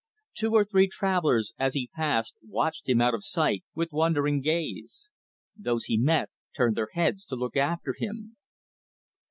Two 0.33 0.53
or 0.55 0.65
three 0.65 0.87
travelers, 0.87 1.53
as 1.59 1.75
he 1.75 1.91
passed, 1.93 2.33
watched 2.41 2.89
him 2.89 3.01
out 3.01 3.13
of 3.13 3.23
sight, 3.23 3.63
with 3.75 3.91
wondering 3.91 4.41
gaze. 4.41 5.11
Those 5.55 5.85
he 5.85 5.95
met, 5.99 6.31
turned 6.57 6.75
their 6.75 6.89
heads 6.93 7.23
to 7.25 7.35
look 7.35 7.55
after 7.55 7.93
him. 7.95 8.35